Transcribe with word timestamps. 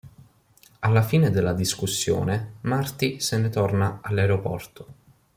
Alla 0.79 1.03
fine 1.03 1.29
della 1.29 1.53
discussione, 1.53 2.53
Marty 2.61 3.19
se 3.19 3.37
ne 3.37 3.49
torna 3.49 3.99
all’aeroporto. 4.01 4.87